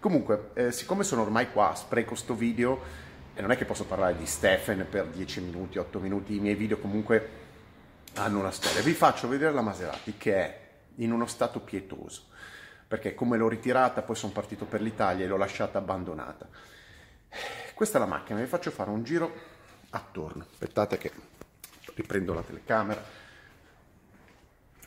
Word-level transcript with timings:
Comunque, 0.00 0.50
eh, 0.54 0.72
siccome 0.72 1.04
sono 1.04 1.22
ormai 1.22 1.50
qua, 1.52 1.74
spreco 1.74 2.14
sto 2.14 2.34
video 2.34 3.08
e 3.34 3.42
non 3.42 3.50
è 3.50 3.56
che 3.56 3.66
posso 3.66 3.84
parlare 3.84 4.16
di 4.16 4.26
Stephen 4.26 4.86
per 4.88 5.06
10 5.06 5.40
minuti, 5.42 5.78
8 5.78 5.98
minuti, 5.98 6.36
i 6.36 6.40
miei 6.40 6.54
video 6.54 6.78
comunque 6.78 7.28
hanno 8.14 8.38
una 8.38 8.50
storia. 8.50 8.80
Vi 8.80 8.94
faccio 8.94 9.28
vedere 9.28 9.52
la 9.52 9.60
Maserati 9.60 10.14
che 10.16 10.34
è 10.34 10.60
in 10.96 11.12
uno 11.12 11.26
stato 11.26 11.60
pietoso 11.60 12.28
perché 12.90 13.14
come 13.14 13.36
l'ho 13.36 13.46
ritirata 13.46 14.02
poi 14.02 14.16
sono 14.16 14.32
partito 14.32 14.64
per 14.64 14.80
l'Italia 14.80 15.24
e 15.24 15.28
l'ho 15.28 15.36
lasciata 15.36 15.78
abbandonata. 15.78 16.48
Questa 17.72 17.98
è 17.98 18.00
la 18.00 18.06
macchina, 18.08 18.40
vi 18.40 18.46
faccio 18.46 18.72
fare 18.72 18.90
un 18.90 19.04
giro 19.04 19.32
attorno. 19.90 20.44
Aspettate 20.50 20.98
che 20.98 21.12
riprendo 21.94 22.34
la 22.34 22.42
telecamera. 22.42 23.00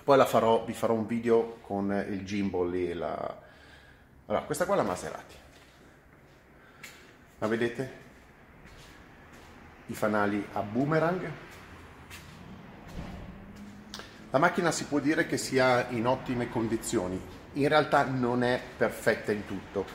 Poi 0.04 0.18
la 0.18 0.26
farò, 0.26 0.66
vi 0.66 0.73
farò 0.73 0.94
un 0.94 1.06
video 1.06 1.60
con 1.62 1.92
il 2.10 2.26
gimbal 2.26 2.73
e 2.76 2.94
la... 2.94 3.42
Allora, 4.26 4.44
questa 4.44 4.66
qua 4.66 4.73
è 4.73 4.78
la 4.80 4.84
Maserati. 4.84 5.36
La 7.38 7.48
vedete? 7.48 7.92
I 9.86 9.94
fanali 9.94 10.45
a 10.52 10.62
boomerang. 10.62 11.32
La 14.30 14.40
macchina 14.40 14.72
si 14.72 14.88
può 14.88 15.00
dire 15.00 15.26
che 15.26 15.38
sia 15.38 15.88
in 15.92 16.06
ottime 16.06 16.50
condizioni, 16.50 17.33
in 17.54 17.68
realtà 17.68 18.04
non 18.06 18.44
è 18.44 18.59
perfetta 18.78 19.32
in 19.32 19.46
tutto 19.46 19.86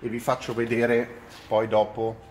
e 0.00 0.08
vi 0.08 0.18
faccio 0.18 0.54
vedere 0.54 1.20
poi 1.46 1.68
dopo 1.68 2.30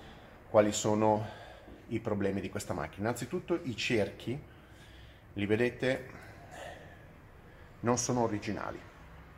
quali 0.50 0.72
sono 0.72 1.40
i 1.88 2.00
problemi 2.00 2.42
di 2.42 2.50
questa 2.50 2.74
macchina. 2.74 3.08
Innanzitutto 3.08 3.60
i 3.64 3.76
cerchi, 3.76 4.40
li 5.34 5.46
vedete, 5.46 6.10
non 7.82 7.98
sono 7.98 8.24
originali. 8.24 8.80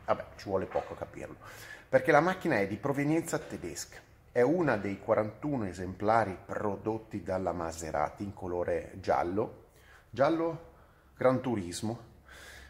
Vabbè, 0.06 0.24
ci 0.36 0.48
vuole 0.48 0.66
poco 0.66 0.94
a 0.94 0.96
capirlo. 0.96 1.36
Perché 1.88 2.10
la 2.10 2.20
macchina 2.20 2.58
è 2.58 2.66
di 2.66 2.76
provenienza 2.76 3.38
tedesca. 3.38 3.98
È 4.32 4.40
una 4.40 4.76
dei 4.76 4.98
41 4.98 5.66
esemplari 5.66 6.36
prodotti 6.44 7.22
dalla 7.22 7.52
Maserati 7.52 8.24
in 8.24 8.34
colore 8.34 8.92
giallo. 9.00 9.66
Giallo 10.10 10.72
Gran 11.16 11.40
Turismo. 11.40 12.12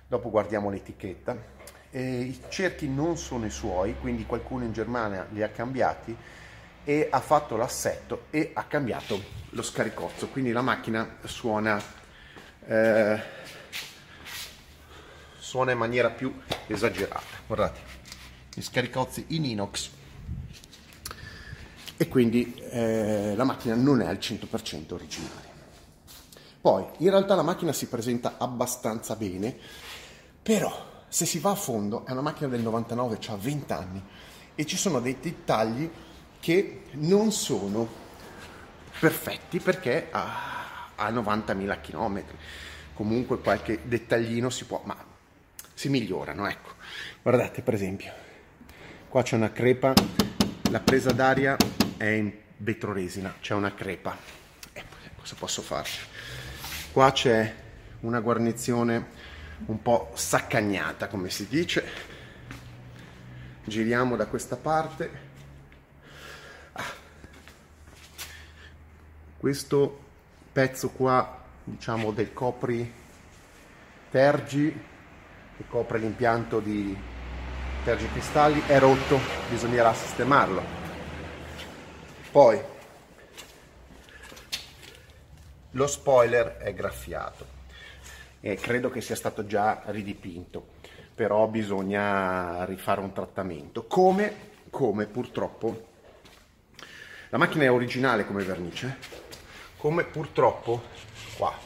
Dopo 0.07 0.29
guardiamo 0.29 0.69
l'etichetta 0.69 1.54
eh, 1.95 2.21
i 2.23 2.41
cerchi 2.49 2.89
non 2.89 3.17
sono 3.17 3.47
i 3.47 3.51
suoi, 3.51 3.95
quindi 4.01 4.27
qualcuno 4.27 4.65
in 4.65 4.73
Germania 4.73 5.29
li 5.31 5.45
ha 5.45 5.49
cambiati 5.49 6.17
e 6.83 7.09
ha 7.09 7.21
fatto 7.21 7.57
l'assetto 7.57 8.27
e 8.31 8.51
ha 8.53 8.65
cambiato 8.65 9.23
lo 9.51 9.63
scaricozzo, 9.63 10.27
quindi 10.29 10.51
la 10.51 10.61
macchina 10.61 11.19
suona, 11.23 11.81
eh, 12.67 13.23
suona 15.39 15.71
in 15.71 15.79
maniera 15.79 16.11
più 16.11 16.37
esagerata. 16.67 17.23
Guardate, 17.47 17.81
gli 18.53 18.63
scaricozzi 18.63 19.27
in 19.29 19.45
inox 19.45 19.91
e 21.97 22.09
quindi 22.09 22.55
eh, 22.71 23.35
la 23.37 23.45
macchina 23.45 23.77
non 23.77 24.01
è 24.01 24.07
al 24.07 24.17
100% 24.17 24.95
originale. 24.95 25.53
Poi, 26.61 26.85
in 26.99 27.11
realtà 27.11 27.37
la 27.37 27.43
macchina 27.43 27.73
si 27.73 27.87
presenta 27.87 28.35
abbastanza 28.39 29.15
bene, 29.15 29.57
però 30.43 30.94
se 31.15 31.27
si 31.27 31.39
va 31.39 31.53
a 31.53 31.55
fondo, 31.55 32.05
è 32.05 32.11
una 32.11 32.23
macchina 32.23 32.49
del 32.49 32.63
99, 32.63 33.21
ha 33.29 33.37
20 33.37 33.73
anni 33.73 34.03
e 34.57 34.67
ci 34.67 34.77
sono 34.77 34.99
dei 34.99 35.17
dettagli 35.21 35.89
che 36.41 36.87
non 36.95 37.31
sono 37.31 37.89
perfetti 38.99 39.61
perché 39.61 40.09
ha, 40.11 40.91
ha 40.93 41.11
90.000 41.11 41.81
km. 41.81 42.25
Comunque 42.95 43.39
qualche 43.39 43.83
dettaglino 43.85 44.51
si 44.51 44.65
può, 44.65 44.83
ma 44.87 44.97
si 45.73 45.89
migliorano, 45.89 46.49
ecco. 46.49 46.71
Guardate 47.23 47.63
per 47.63 47.75
esempio, 47.75 48.13
qua 49.09 49.23
c'è 49.23 49.37
una 49.37 49.53
crepa, 49.53 49.93
la 50.73 50.81
presa 50.81 51.13
d'aria 51.13 51.57
è 51.97 52.07
in 52.07 52.33
vetroresina, 52.57 53.33
c'è 53.41 53.55
una 53.55 53.73
crepa. 53.73 54.19
Eh, 54.73 54.83
cosa 55.17 55.37
posso 55.39 55.63
fare? 55.63 55.89
Qua 56.91 57.13
c'è 57.13 57.55
una 58.01 58.19
guarnizione 58.19 59.34
un 59.67 59.83
po' 59.83 60.11
saccagnata 60.15 61.09
come 61.09 61.31
si 61.31 61.47
dice. 61.49 62.13
Giriamo 63.65 64.17
da 64.17 64.27
questa 64.27 64.57
parte. 64.57 65.33
Ah. 66.73 66.83
questo 69.37 70.03
pezzo 70.53 70.91
qua 70.91 71.43
diciamo 71.63 72.11
del 72.11 72.33
copri 72.33 72.93
tergi 74.11 74.85
che 75.57 75.65
copre 75.69 75.99
l'impianto 75.99 76.59
di 76.59 76.97
tergi 77.85 78.09
cristalli 78.11 78.63
è 78.67 78.79
rotto 78.79 79.19
bisognerà 79.49 79.95
sistemarlo. 79.95 80.83
Poi 82.31 82.61
lo 85.71 85.87
spoiler 85.87 86.57
è 86.57 86.75
graffiato 86.75 87.63
e 88.47 88.57
credo 88.57 88.91
che 88.91 89.01
sia 89.01 89.17
stato 89.17 89.47
già 89.47 89.85
ridipinto, 89.87 90.73
però 91.15 91.47
bisogna 91.47 92.67
rifare 92.67 93.01
un 93.01 93.11
trattamento. 93.11 93.87
Come, 93.87 94.51
come 94.69 95.07
purtroppo. 95.07 95.93
La 97.31 97.39
macchina 97.39 97.65
è 97.65 97.71
originale 97.71 98.27
come 98.27 98.45
vernice, 98.45 98.99
come 99.79 100.05
purtroppo 100.05 100.83
qua. 101.39 101.59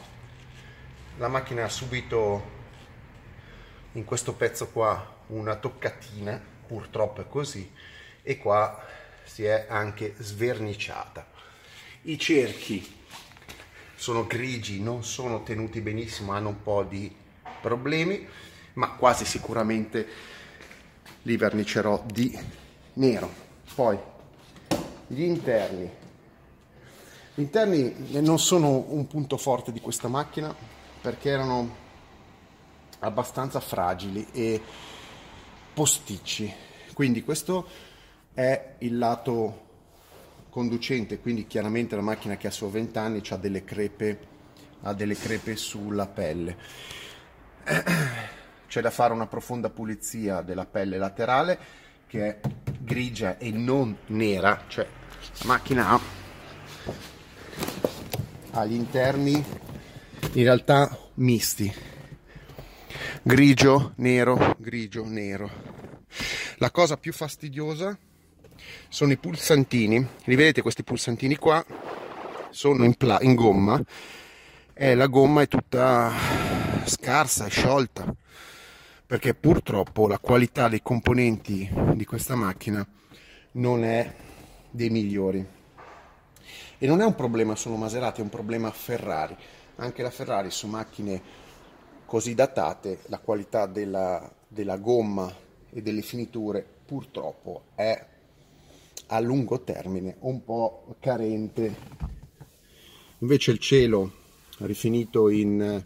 La 1.17 1.27
macchina 1.27 1.65
ha 1.65 1.69
subito 1.69 2.57
in 3.91 4.05
questo 4.05 4.33
pezzo 4.35 4.69
qua 4.69 5.17
una 5.27 5.57
toccatina, 5.57 6.41
purtroppo 6.65 7.19
è 7.19 7.27
così, 7.27 7.69
e 8.23 8.37
qua 8.37 8.85
si 9.25 9.43
è 9.43 9.65
anche 9.67 10.15
sverniciata. 10.17 11.27
I 12.03 12.17
cerchi 12.17 12.98
sono 13.99 14.25
grigi, 14.25 14.81
non 14.81 15.03
sono 15.03 15.43
tenuti 15.43 15.81
benissimo, 15.81 16.31
hanno 16.31 16.47
un 16.47 16.63
po' 16.63 16.83
di 16.83 17.13
problemi, 17.61 18.25
ma 18.75 18.91
quasi 18.91 19.25
sicuramente 19.25 20.07
li 21.23 21.35
vernicerò 21.35 22.01
di 22.05 22.39
nero. 22.93 23.29
Poi 23.75 23.99
gli 25.05 25.21
interni. 25.21 25.91
Gli 27.33 27.41
interni 27.41 28.21
non 28.21 28.39
sono 28.39 28.85
un 28.87 29.05
punto 29.05 29.35
forte 29.35 29.73
di 29.73 29.81
questa 29.81 30.07
macchina 30.07 30.55
perché 31.01 31.29
erano 31.31 31.75
abbastanza 32.99 33.59
fragili 33.59 34.25
e 34.31 34.61
posticci. 35.73 36.53
Quindi 36.93 37.21
questo 37.21 37.67
è 38.33 38.75
il 38.77 38.97
lato 38.97 39.67
conducente, 40.49 41.19
quindi 41.19 41.47
chiaramente 41.47 41.95
la 41.95 42.01
macchina 42.01 42.37
che 42.37 42.47
ha 42.47 42.51
solo 42.51 42.71
20 42.71 42.97
anni 42.97 43.21
ha 43.29 43.37
delle 43.37 43.63
crepe, 43.63 44.19
ha 44.81 44.93
delle 44.93 45.15
crepe 45.15 45.55
sulla 45.55 46.07
pelle. 46.07 46.57
C'è 48.67 48.81
da 48.81 48.91
fare 48.91 49.13
una 49.13 49.27
profonda 49.27 49.69
pulizia 49.69 50.41
della 50.41 50.65
pelle 50.65 50.97
laterale 50.97 51.57
che 52.07 52.27
è 52.27 52.39
grigia 52.79 53.37
e 53.37 53.51
non 53.51 53.95
nera, 54.07 54.63
cioè 54.67 54.87
la 55.39 55.45
macchina 55.45 55.89
ha 55.89 55.99
agli 58.51 58.73
interni 58.73 59.33
in 59.33 60.43
realtà 60.43 60.97
misti. 61.15 61.71
grigio, 63.21 63.93
nero, 63.97 64.55
grigio, 64.59 65.05
nero. 65.05 65.49
La 66.57 66.71
cosa 66.71 66.97
più 66.97 67.13
fastidiosa 67.13 67.97
sono 68.87 69.11
i 69.11 69.17
pulsantini. 69.17 70.05
Li 70.23 70.35
vedete 70.35 70.61
questi 70.61 70.83
pulsantini 70.83 71.35
qua? 71.35 71.65
Sono 72.49 72.83
in, 72.83 72.95
pla- 72.95 73.21
in 73.21 73.35
gomma 73.35 73.81
e 74.73 74.95
la 74.95 75.07
gomma 75.07 75.41
è 75.41 75.47
tutta 75.47 76.11
scarsa, 76.85 77.45
è 77.45 77.49
sciolta 77.49 78.15
perché 79.09 79.33
purtroppo 79.33 80.07
la 80.07 80.19
qualità 80.19 80.67
dei 80.67 80.83
componenti 80.83 81.67
di 81.95 82.05
questa 82.05 82.35
macchina 82.35 82.87
non 83.53 83.83
è 83.83 84.13
dei 84.69 84.91
migliori. 84.91 85.43
E 86.77 86.85
non 86.85 87.01
è 87.01 87.05
un 87.05 87.15
problema 87.15 87.55
solo 87.55 87.75
Maserati, 87.75 88.21
è 88.21 88.23
un 88.23 88.29
problema 88.29 88.69
Ferrari. 88.69 89.35
Anche 89.77 90.03
la 90.03 90.11
Ferrari 90.11 90.51
su 90.51 90.67
macchine 90.67 91.19
così 92.05 92.35
datate, 92.35 92.99
la 93.07 93.17
qualità 93.17 93.65
della, 93.65 94.31
della 94.47 94.77
gomma 94.77 95.33
e 95.71 95.81
delle 95.81 96.03
finiture 96.03 96.63
purtroppo 96.85 97.63
è 97.73 98.05
a 99.11 99.19
lungo 99.19 99.61
termine 99.61 100.17
un 100.19 100.43
po' 100.43 100.95
carente. 100.99 101.75
Invece 103.19 103.51
il 103.51 103.59
cielo 103.59 104.13
rifinito 104.59 105.29
in 105.29 105.83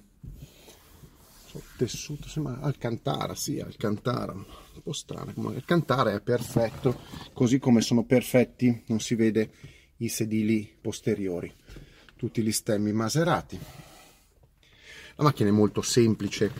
tessuto, 1.78 2.28
sembra 2.28 2.60
Alcantara, 2.62 3.36
sì, 3.36 3.60
Alcantara, 3.60 4.32
un 4.32 4.46
po' 4.82 4.94
strano, 4.94 5.32
ma 5.36 5.50
Alcantara 5.50 6.14
è 6.14 6.22
perfetto, 6.22 7.00
così 7.34 7.60
come 7.60 7.82
sono 7.82 8.04
perfetti, 8.04 8.84
non 8.88 9.00
si 9.00 9.16
vede 9.16 9.52
i 9.98 10.10
sedili 10.10 10.76
posteriori, 10.80 11.54
tutti 12.16 12.42
gli 12.42 12.52
stemmi 12.52 12.92
maserati. 12.92 13.60
La 15.16 15.24
macchina 15.24 15.50
è 15.50 15.54
molto 15.54 15.82
semplice, 15.82 16.52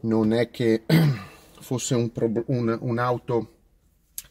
non 0.00 0.32
è 0.32 0.50
che 0.50 0.84
fosse 1.60 1.94
un, 1.94 2.10
un, 2.46 2.78
un'auto 2.80 3.52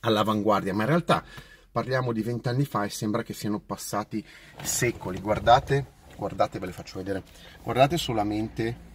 all'avanguardia, 0.01 0.73
ma 0.73 0.83
in 0.83 0.89
realtà 0.89 1.25
parliamo 1.73 2.13
di 2.13 2.21
vent'anni 2.21 2.65
fa 2.65 2.83
e 2.83 2.89
sembra 2.89 3.23
che 3.23 3.33
siano 3.33 3.59
passati 3.59 4.23
secoli. 4.61 5.19
Guardate, 5.19 5.87
guardate, 6.15 6.59
ve 6.59 6.67
le 6.67 6.71
faccio 6.71 6.99
vedere, 6.99 7.23
guardate 7.63 7.97
solamente 7.97 8.91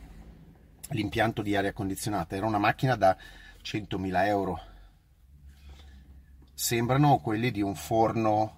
l'impianto 0.91 1.43
di 1.43 1.57
aria 1.57 1.73
condizionata. 1.73 2.37
Era 2.37 2.47
una 2.47 2.59
macchina 2.59 2.95
da 2.95 3.17
100.000 3.63 4.27
euro. 4.27 4.61
Sembrano 6.55 7.19
quelli 7.19 7.51
di 7.51 7.63
un 7.63 7.75
forno 7.75 8.55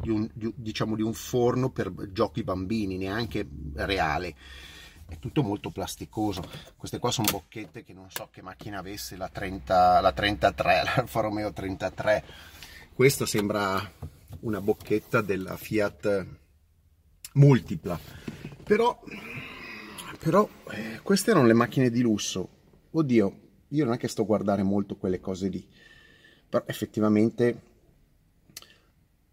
di 0.00 0.10
un, 0.10 0.28
di, 0.34 0.52
diciamo 0.54 0.94
di 0.94 1.02
un 1.02 1.14
forno 1.14 1.70
per 1.70 1.92
giochi 2.12 2.44
bambini 2.44 2.98
neanche 2.98 3.48
reale. 3.74 4.34
È 5.06 5.18
tutto 5.18 5.42
molto 5.42 5.70
plasticoso. 5.70 6.42
Queste 6.76 6.98
qua 6.98 7.10
sono 7.10 7.28
bocchette 7.30 7.84
che 7.84 7.94
non 7.94 8.10
so 8.10 8.28
che 8.30 8.42
macchina 8.42 8.80
avesse 8.80 9.16
la, 9.16 9.28
30, 9.28 10.00
la 10.00 10.12
33 10.12 10.82
l'Alfa 10.84 11.20
Romeo 11.20 11.52
33 11.52 12.24
questa 12.94 13.26
sembra 13.26 13.92
una 14.40 14.60
bocchetta 14.60 15.20
della 15.20 15.56
Fiat 15.56 16.26
multipla 17.34 17.98
però 18.62 18.98
però 20.24 20.48
eh, 20.70 21.00
queste 21.02 21.32
erano 21.32 21.46
le 21.46 21.52
macchine 21.52 21.90
di 21.90 22.00
lusso. 22.00 22.48
Oddio, 22.92 23.40
io 23.68 23.84
non 23.84 23.92
è 23.92 23.98
che 23.98 24.08
sto 24.08 24.22
a 24.22 24.24
guardare 24.24 24.62
molto 24.62 24.96
quelle 24.96 25.20
cose 25.20 25.48
lì, 25.48 25.62
però 26.48 26.64
effettivamente 26.66 27.60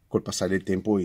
col 0.06 0.22
passare 0.22 0.52
del 0.52 0.64
tempo 0.64 1.00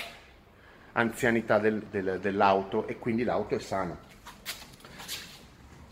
anzianità 0.93 1.59
del, 1.59 1.83
del, 1.89 2.19
dell'auto 2.19 2.87
e 2.87 2.97
quindi 2.97 3.23
l'auto 3.23 3.55
è 3.55 3.59
sana. 3.59 3.97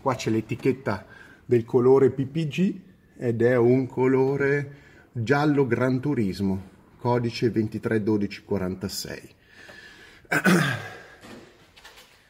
Qua 0.01 0.15
c'è 0.15 0.31
l'etichetta 0.31 1.05
del 1.46 1.65
colore 1.65 2.10
PPG 2.12 2.79
ed 3.17 3.41
è 3.41 3.55
un 3.55 3.86
colore 3.88 4.79
giallo 5.12 5.67
Gran 5.67 6.00
Turismo, 6.00 6.70
codice 6.98 7.51
231246. 7.51 9.36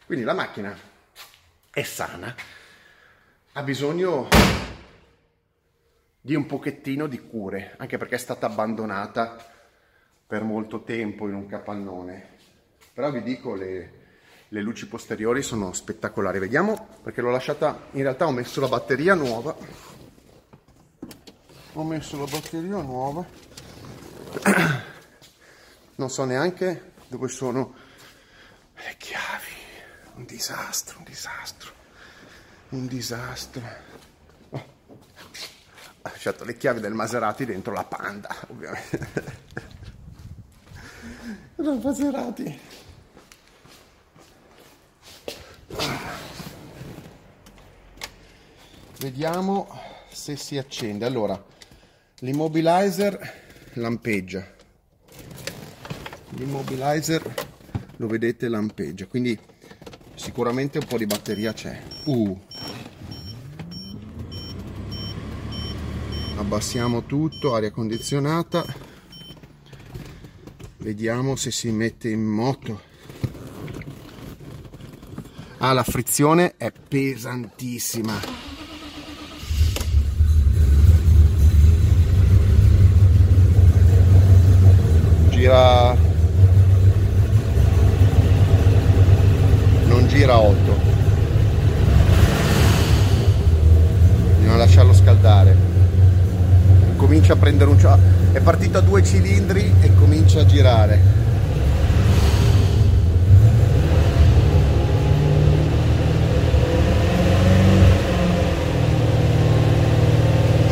Quindi 0.05 0.25
la 0.25 0.33
macchina 0.33 0.75
è 1.71 1.83
sana, 1.83 2.35
ha 3.53 3.63
bisogno 3.63 4.27
di 6.19 6.35
un 6.35 6.45
pochettino 6.45 7.07
di 7.07 7.19
cure, 7.19 7.75
anche 7.77 7.97
perché 7.97 8.15
è 8.15 8.19
stata 8.19 8.47
abbandonata 8.47 9.37
per 10.27 10.43
molto 10.43 10.83
tempo 10.83 11.27
in 11.27 11.35
un 11.35 11.47
capannone. 11.47 12.39
Però 12.93 13.10
vi 13.10 13.24
dico 13.24 13.55
le, 13.55 14.01
le 14.50 14.62
luci 14.62 14.86
posteriori 14.88 15.41
sono 15.41 15.71
spettacolari. 15.71 16.39
Vediamo 16.39 16.89
perché 17.01 17.21
l'ho 17.21 17.29
lasciata 17.29 17.88
in 17.91 18.01
realtà 18.01 18.25
ho 18.27 18.31
messo 18.31 18.60
la 18.60 18.67
batteria 18.67 19.13
nuova. 19.13 19.55
Ho 21.74 21.83
messo 21.86 22.17
la 22.17 22.25
batteria 22.25 22.81
nuova. 22.81 23.25
Non 25.93 26.10
so 26.10 26.24
neanche 26.24 26.93
dove 27.07 27.27
sono 27.27 27.75
le 28.74 28.95
chiavi. 28.98 29.53
Un 30.15 30.25
disastro 30.25 30.98
un 30.98 31.03
disastro. 31.03 31.71
Un 32.69 32.88
disastro. 32.88 33.62
Oh. 34.50 34.65
ho 34.88 35.00
lasciato 36.01 36.43
le 36.43 36.57
chiavi 36.57 36.79
del 36.79 36.93
Maserati 36.93 37.45
dentro 37.45 37.71
la 37.71 37.83
Panda 37.83 38.36
ovviamente. 38.48 39.60
La 41.55 41.74
Maserati 41.75 42.60
vediamo 49.01 49.67
se 50.12 50.36
si 50.36 50.58
accende. 50.58 51.05
Allora 51.05 51.43
l'immobilizer 52.20 53.34
lampeggia. 53.74 54.48
L'immobilizer 56.36 57.48
lo 57.98 58.08
vedete 58.08 58.48
lampeggia. 58.48 59.08
Quindi 59.08 59.38
sicuramente 60.13 60.77
un 60.77 60.86
po' 60.86 60.98
di 60.98 61.05
batteria 61.05 61.51
c'è. 61.51 61.81
Uh. 62.05 62.39
abbassiamo 66.38 67.05
tutto 67.05 67.53
aria 67.53 67.72
condizionata. 67.72 68.65
Vediamo 70.77 71.36
se 71.36 71.51
si 71.51 71.70
mette 71.72 72.10
in 72.10 72.24
moto. 72.24 72.89
Ah 75.58 75.74
la 75.74 75.84
frizione 75.84 76.55
è 76.58 76.72
pesantissima 76.72 78.40
gira. 85.41 85.95
Non 89.88 90.07
gira 90.07 90.38
8 90.38 90.89
bisogna 94.38 94.57
lasciarlo 94.57 94.93
scaldare. 94.93 95.69
Comincia 96.95 97.33
a 97.33 97.36
prendere 97.38 97.71
un 97.71 97.77
è 98.31 98.39
partito 98.39 98.77
a 98.77 98.81
due 98.81 99.03
cilindri 99.03 99.74
e 99.81 99.95
comincia 99.95 100.41
a 100.41 100.45
girare. 100.45 101.19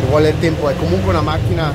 Vuole 0.07 0.29
il 0.29 0.39
tempo 0.39 0.67
è 0.67 0.75
comunque 0.75 1.11
una 1.11 1.21
macchina 1.21 1.71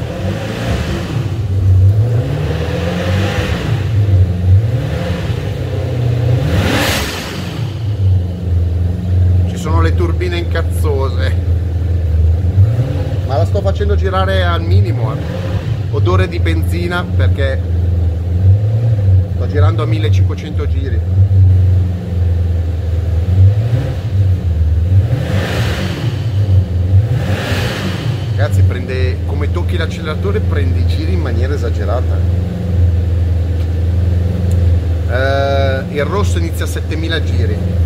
sono 9.65 9.81
le 9.81 9.95
turbine 9.95 10.37
incazzose. 10.37 11.35
Ma 13.27 13.39
la 13.39 13.47
sto 13.47 13.63
facendo 13.63 13.95
girare 13.95 14.45
al 14.45 14.61
minimo 14.61 15.15
eh. 15.15 15.17
Odore 15.91 16.29
di 16.29 16.39
benzina 16.39 17.03
perché 17.03 17.63
sto 19.35 19.47
girando 19.47 19.83
a 19.83 19.87
1500 19.87 20.69
giri. 20.69 21.01
Ragazzi 28.37 28.63
prende 28.65 29.17
come 29.25 29.51
tocchi 29.51 29.79
l'acceleratore 29.79 30.41
prende 30.41 30.81
i 30.81 30.87
giri 30.87 31.15
in 31.15 31.21
maniera 31.21 31.55
esagerata. 31.55 32.19
Eh, 35.09 35.95
il 35.95 36.05
rosso 36.05 36.37
inizia 36.37 36.67
a 36.67 36.69
7000 36.69 37.23
giri 37.23 37.84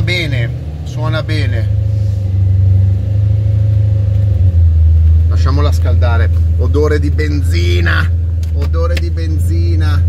bene, 0.00 0.48
suona 0.84 1.22
bene. 1.22 1.68
Lasciamola 5.28 5.70
scaldare. 5.70 6.30
Odore 6.56 6.98
di 6.98 7.10
benzina, 7.10 8.10
odore 8.54 8.94
di 8.94 9.10
benzina. 9.10 10.02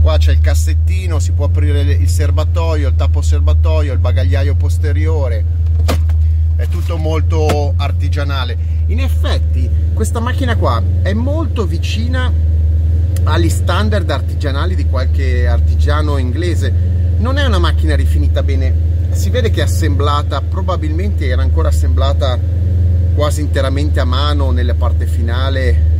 Qua 0.00 0.18
c'è 0.18 0.32
il 0.32 0.40
cassettino, 0.40 1.18
si 1.18 1.32
può 1.32 1.46
aprire 1.46 1.80
il 1.80 2.08
serbatoio, 2.08 2.88
il 2.88 2.94
tappo 2.94 3.22
serbatoio, 3.22 3.92
il 3.92 3.98
bagagliaio 3.98 4.54
posteriore. 4.54 5.44
È 6.54 6.68
tutto 6.68 6.96
molto 6.96 7.74
artigianale. 7.76 8.56
In 8.86 9.00
effetti 9.00 9.68
questa 9.94 10.20
macchina 10.20 10.54
qua 10.54 10.82
è 11.02 11.12
molto 11.12 11.66
vicina 11.66 12.30
agli 13.24 13.48
standard 13.48 14.08
artigianali 14.10 14.76
di 14.76 14.86
qualche 14.86 15.48
artigiano 15.48 16.18
inglese. 16.18 16.72
Non 17.18 17.38
è 17.38 17.44
una 17.44 17.58
macchina 17.58 17.96
rifinita 17.96 18.42
bene 18.42 18.91
si 19.12 19.30
vede 19.30 19.50
che 19.50 19.60
è 19.60 19.64
assemblata, 19.64 20.40
probabilmente 20.40 21.26
era 21.26 21.42
ancora 21.42 21.68
assemblata 21.68 22.38
quasi 23.14 23.40
interamente 23.40 24.00
a 24.00 24.04
mano 24.04 24.50
nella 24.50 24.74
parte 24.74 25.06
finale. 25.06 25.90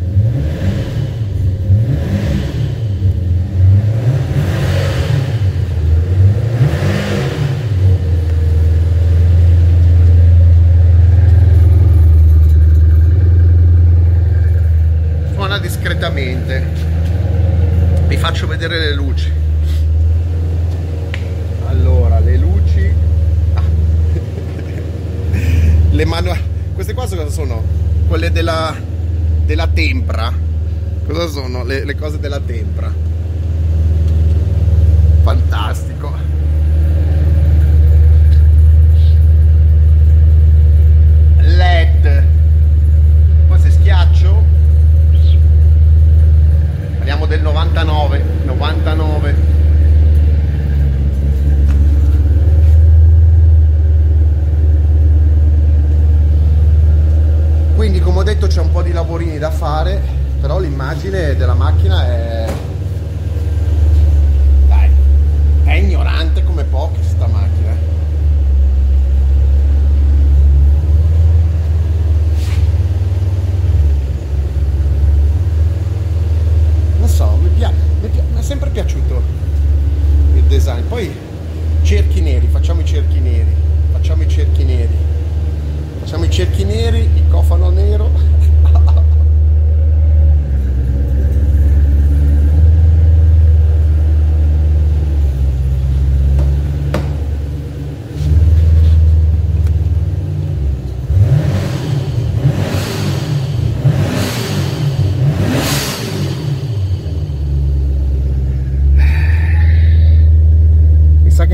Suona 15.35 15.59
discretamente. 15.59 16.91
Vi 18.07 18.17
faccio 18.17 18.47
vedere 18.47 18.79
le 18.79 18.95
luci 18.95 19.42
le 26.03 26.09
manu... 26.09 26.33
queste 26.75 26.95
qua 26.95 27.07
cosa 27.07 27.31
sono? 27.31 27.63
Quelle 28.09 28.33
della, 28.33 28.75
della 29.45 29.69
tempra. 29.69 30.33
Cosa 31.07 31.29
sono 31.29 31.63
le, 31.63 31.85
le 31.85 31.95
cose 31.95 32.19
della 32.19 32.41
tempra? 32.41 32.93
Fantastico. 35.23 36.13
LED. 41.37 42.25
Poi 43.47 43.61
se 43.61 43.71
schiaccio 43.71 44.43
parliamo 46.97 47.27
del 47.27 47.43
99, 47.43 48.25
99 48.45 49.53
quindi 57.83 57.92
come 58.03 58.19
ho 58.19 58.23
detto 58.25 58.49
c'è 58.49 58.61
un 58.61 58.73
po' 58.73 58.83
di 58.83 58.93
lavorini 58.93 59.39
da 59.39 59.51
fare 59.51 60.01
però 60.41 60.59
l'immagine 60.59 61.37
della 61.37 61.55
macchina 61.55 62.05
è 62.05 62.53
dai 64.67 64.91
è 65.65 65.75
ignorante 65.75 66.43
come 66.43 66.65
pochi 66.65 67.01
sta 67.03 67.27
macchina 67.29 67.77
non 76.99 77.09
so 77.09 77.39
mi, 77.41 77.49
piace, 77.51 77.75
mi, 78.01 78.09
pi 78.09 78.21
mi 78.33 78.39
è 78.39 78.43
sempre 78.43 78.71
piaciuto 78.71 79.23
il 80.35 80.43
design. 80.45 80.87
Poi 80.89 81.15
cerchi 81.83 82.21
neri 82.21 82.49
facciamo 82.49 82.81
i 82.81 82.85
cerchi 82.85 83.21
neri 83.21 83.55
facciamo 83.93 84.23
i 84.23 84.29
cerchi 84.29 84.65
neri 84.65 85.12
facciamo 86.03 86.25
i 86.25 86.31
cerchi 86.31 86.65
neri, 86.65 86.99
il 86.99 87.29
cofano 87.31 87.71
nero. 87.71 88.41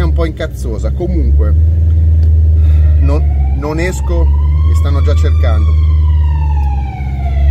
Un 0.00 0.24
po' 0.24 0.26
incazzosa. 0.26 0.90
Comunque 0.90 1.54
esco, 3.88 4.26
mi 4.26 4.74
stanno 4.74 5.00
già 5.00 5.14
cercando, 5.14 5.70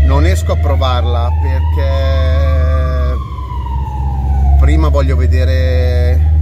non 0.05 0.23
esco 0.23 0.51
a 0.51 0.57
provarla 0.57 1.31
perché 1.41 3.15
prima 4.59 4.89
voglio 4.89 5.15
vedere 5.15 6.35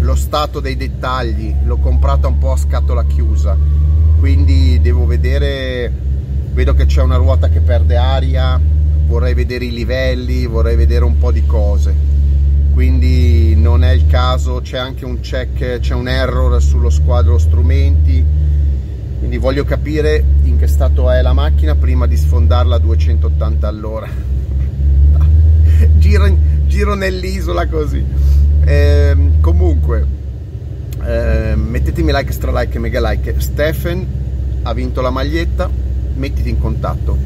lo 0.00 0.14
stato 0.16 0.60
dei 0.60 0.76
dettagli, 0.76 1.54
l'ho 1.64 1.78
comprata 1.78 2.28
un 2.28 2.36
po' 2.36 2.52
a 2.52 2.58
scatola 2.58 3.06
chiusa, 3.06 3.56
quindi 4.18 4.78
devo 4.82 5.06
vedere, 5.06 5.90
vedo 6.52 6.74
che 6.74 6.84
c'è 6.84 7.00
una 7.00 7.16
ruota 7.16 7.48
che 7.48 7.60
perde 7.60 7.96
aria, 7.96 8.60
vorrei 9.06 9.32
vedere 9.32 9.64
i 9.64 9.72
livelli, 9.72 10.44
vorrei 10.44 10.76
vedere 10.76 11.06
un 11.06 11.16
po' 11.16 11.32
di 11.32 11.46
cose, 11.46 11.94
quindi 12.74 13.54
non 13.56 13.82
è 13.82 13.92
il 13.92 14.06
caso, 14.08 14.60
c'è 14.60 14.76
anche 14.76 15.06
un 15.06 15.20
check, 15.20 15.78
c'è 15.78 15.94
un 15.94 16.06
error 16.08 16.60
sullo 16.60 16.90
squadro 16.90 17.38
strumenti, 17.38 18.41
quindi 19.22 19.38
voglio 19.38 19.62
capire 19.62 20.24
in 20.42 20.58
che 20.58 20.66
stato 20.66 21.08
è 21.08 21.22
la 21.22 21.32
macchina 21.32 21.76
prima 21.76 22.08
di 22.08 22.16
sfondarla 22.16 22.74
a 22.74 22.78
280 22.80 23.68
all'ora. 23.68 24.08
Giro, 25.96 26.36
giro 26.66 26.96
nell'isola 26.96 27.68
così. 27.68 28.04
Eh, 28.64 29.16
comunque 29.40 30.04
eh, 31.04 31.54
mettetemi 31.54 32.10
like, 32.10 32.32
stra 32.32 32.50
like 32.50 32.76
mega 32.80 33.00
like. 33.00 33.36
Stephen 33.38 34.04
ha 34.64 34.72
vinto 34.74 35.00
la 35.00 35.10
maglietta 35.10 35.70
mettiti 36.14 36.48
in 36.48 36.58
contatto. 36.58 37.16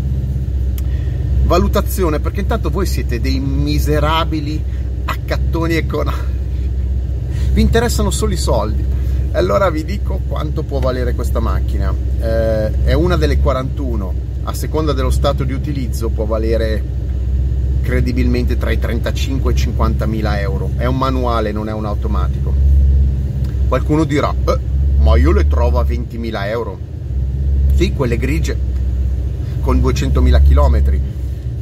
Valutazione 1.44 2.20
perché 2.20 2.40
intanto 2.40 2.68
voi 2.68 2.84
siete 2.84 3.22
dei 3.22 3.40
miserabili 3.40 4.62
accattoni 5.06 5.76
economici 5.76 6.34
vi 7.54 7.62
interessano 7.62 8.10
solo 8.10 8.34
i 8.34 8.36
soldi 8.36 8.95
allora 9.36 9.68
vi 9.68 9.84
dico 9.84 10.20
quanto 10.26 10.62
può 10.62 10.78
valere 10.78 11.14
questa 11.14 11.40
macchina. 11.40 11.92
Eh, 12.20 12.84
è 12.84 12.92
una 12.94 13.16
delle 13.16 13.38
41 13.38 14.24
a 14.44 14.54
seconda 14.54 14.94
dello 14.94 15.10
stato 15.10 15.44
di 15.44 15.52
utilizzo 15.52 16.08
può 16.08 16.24
valere 16.24 16.82
credibilmente 17.82 18.56
tra 18.56 18.70
i 18.70 18.78
35 18.78 19.50
e 19.50 19.54
i 19.54 19.58
50 19.58 20.06
mila 20.06 20.40
euro. 20.40 20.70
È 20.76 20.86
un 20.86 20.96
manuale 20.96 21.52
non 21.52 21.68
è 21.68 21.72
un 21.72 21.84
automatico. 21.84 22.54
Qualcuno 23.68 24.04
dirà 24.04 24.32
eh, 24.32 24.58
ma 25.00 25.16
io 25.18 25.32
le 25.32 25.46
trovo 25.46 25.80
a 25.80 25.84
20 25.84 26.16
mila 26.16 26.48
euro. 26.48 26.78
Sì 27.74 27.92
quelle 27.92 28.16
grigie 28.16 28.58
con 29.60 29.80
200 29.80 30.22
mila 30.22 30.40
chilometri. 30.40 30.98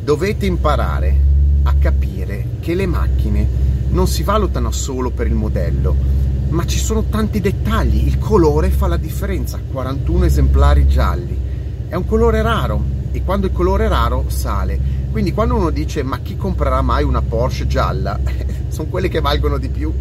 Dovete 0.05 0.47
imparare 0.47 1.17
a 1.65 1.75
capire 1.75 2.47
che 2.61 2.75
le 2.75 2.87
macchine 2.87 3.49
non 3.89 4.07
si 4.07 4.23
valutano 4.23 4.71
solo 4.71 5.11
per 5.11 5.27
il 5.27 5.35
modello 5.35 6.25
ma 6.55 6.65
ci 6.67 6.79
sono 6.79 7.03
tanti 7.11 7.41
dettagli. 7.41 8.07
Il 8.07 8.19
colore 8.19 8.71
fa 8.71 8.87
la 8.87 8.97
differenza. 8.97 9.59
41 9.59 10.25
esemplari 10.25 10.87
gialli. 10.87 11.37
È 11.89 11.97
un 11.97 12.07
colore 12.07 12.43
raro. 12.43 12.81
E 13.11 13.23
quando 13.25 13.47
il 13.47 13.53
colore 13.53 13.87
è 13.87 13.89
raro 13.89 14.27
sale. 14.29 14.79
Quindi 15.11 15.33
quando 15.33 15.57
uno 15.57 15.71
dice 15.71 16.03
ma 16.03 16.21
chi 16.21 16.37
comprerà 16.37 16.81
mai 16.81 17.05
una 17.05 17.23
Porsche 17.23 17.67
gialla, 17.67 18.19
sono 18.69 18.89
quelle 18.89 19.09
che 19.09 19.21
valgono 19.21 19.59
di 19.59 19.69
più. 19.69 19.93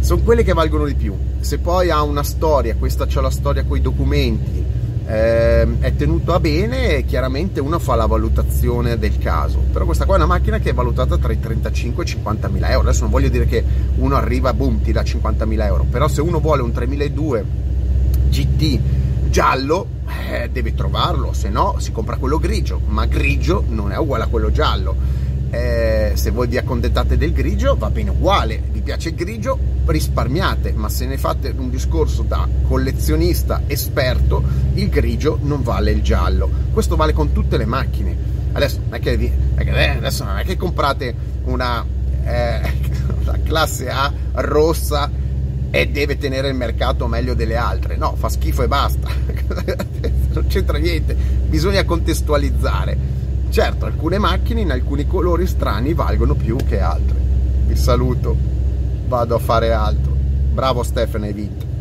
Sono 0.00 0.22
quelle 0.22 0.44
che 0.44 0.52
valgono 0.52 0.84
di 0.86 0.94
più. 0.94 1.16
Se 1.40 1.58
poi 1.58 1.90
ha 1.90 2.02
una 2.02 2.22
storia, 2.22 2.76
questa 2.76 3.06
c'è 3.06 3.20
la 3.20 3.30
storia 3.30 3.64
con 3.64 3.76
i 3.76 3.80
documenti, 3.80 4.64
eh, 5.06 5.66
è 5.80 5.94
tenuto 5.96 6.32
a 6.32 6.40
bene, 6.40 7.04
chiaramente 7.04 7.60
uno 7.60 7.78
fa 7.78 7.94
la 7.94 8.06
valutazione 8.06 8.98
del 8.98 9.18
caso. 9.18 9.58
Però 9.72 9.84
questa 9.84 10.04
qua 10.04 10.14
è 10.14 10.18
una 10.18 10.26
macchina 10.26 10.58
che 10.58 10.70
è 10.70 10.74
valutata 10.74 11.16
tra 11.18 11.32
i 11.32 11.40
35 11.40 12.02
e 12.02 12.06
i 12.06 12.08
50 12.08 12.48
mila 12.48 12.70
euro. 12.70 12.88
Adesso 12.88 13.02
non 13.02 13.10
voglio 13.10 13.28
dire 13.28 13.46
che 13.46 13.64
uno 13.96 14.16
arriva, 14.16 14.52
boom, 14.54 14.82
ti 14.82 14.92
dà 14.92 15.02
50 15.02 15.44
mila 15.44 15.66
euro. 15.66 15.86
Però 15.90 16.08
se 16.08 16.20
uno 16.20 16.40
vuole 16.40 16.62
un 16.62 16.72
3002 16.72 17.44
GT 18.28 18.80
giallo 19.28 19.86
eh, 20.30 20.50
deve 20.50 20.74
trovarlo, 20.74 21.32
se 21.32 21.48
no 21.48 21.76
si 21.78 21.90
compra 21.90 22.16
quello 22.16 22.38
grigio, 22.38 22.80
ma 22.86 23.06
grigio 23.06 23.64
non 23.68 23.92
è 23.92 23.96
uguale 23.96 24.24
a 24.24 24.26
quello 24.26 24.50
giallo. 24.50 24.94
Eh, 25.54 26.12
se 26.14 26.30
voi 26.30 26.48
vi 26.48 26.56
accontentate 26.56 27.18
del 27.18 27.34
grigio 27.34 27.76
va 27.76 27.90
bene 27.90 28.08
uguale, 28.08 28.62
vi 28.72 28.80
piace 28.80 29.10
il 29.10 29.16
grigio 29.16 29.58
risparmiate, 29.84 30.72
ma 30.72 30.88
se 30.88 31.04
ne 31.04 31.18
fate 31.18 31.52
un 31.54 31.68
discorso 31.68 32.22
da 32.22 32.48
collezionista 32.66 33.60
esperto, 33.66 34.42
il 34.72 34.88
grigio 34.88 35.38
non 35.42 35.62
vale 35.62 35.90
il 35.90 36.00
giallo. 36.00 36.48
Questo 36.72 36.96
vale 36.96 37.12
con 37.12 37.32
tutte 37.32 37.58
le 37.58 37.66
macchine. 37.66 38.16
Adesso 38.52 38.80
non 38.84 38.94
è 38.94 39.00
che, 39.00 39.14
vi, 39.18 39.30
adesso 39.56 40.24
non 40.24 40.38
è 40.38 40.44
che 40.44 40.56
comprate 40.56 41.14
una, 41.44 41.84
eh, 42.24 42.72
una 43.20 43.38
classe 43.44 43.90
A 43.90 44.10
rossa 44.32 45.10
e 45.70 45.88
deve 45.88 46.16
tenere 46.16 46.48
il 46.48 46.54
mercato 46.54 47.06
meglio 47.06 47.34
delle 47.34 47.56
altre. 47.56 47.96
No, 47.96 48.14
fa 48.16 48.30
schifo 48.30 48.62
e 48.62 48.68
basta. 48.68 49.10
non 50.32 50.46
c'entra 50.46 50.78
niente. 50.78 51.14
Bisogna 51.14 51.84
contestualizzare. 51.84 53.20
Certo, 53.52 53.84
alcune 53.84 54.16
macchine 54.16 54.62
in 54.62 54.70
alcuni 54.70 55.06
colori 55.06 55.46
strani 55.46 55.92
valgono 55.92 56.34
più 56.34 56.56
che 56.56 56.80
altre. 56.80 57.18
Vi 57.66 57.76
saluto, 57.76 58.34
vado 59.06 59.34
a 59.34 59.38
fare 59.38 59.72
altro. 59.72 60.16
Bravo 60.16 60.82
Stefano, 60.82 61.26
hai 61.26 61.34
vinto. 61.34 61.71